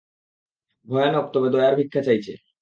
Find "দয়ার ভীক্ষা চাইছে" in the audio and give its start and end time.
1.53-2.33